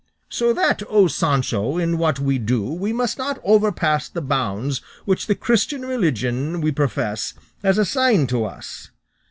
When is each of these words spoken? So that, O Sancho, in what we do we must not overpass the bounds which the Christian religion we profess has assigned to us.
So 0.29 0.51
that, 0.53 0.81
O 0.89 1.05
Sancho, 1.05 1.77
in 1.77 1.99
what 1.99 2.17
we 2.17 2.39
do 2.39 2.63
we 2.63 2.91
must 2.91 3.19
not 3.19 3.39
overpass 3.43 4.09
the 4.09 4.19
bounds 4.23 4.81
which 5.05 5.27
the 5.27 5.35
Christian 5.35 5.83
religion 5.85 6.59
we 6.59 6.71
profess 6.71 7.35
has 7.61 7.77
assigned 7.77 8.27
to 8.29 8.45
us. 8.45 8.89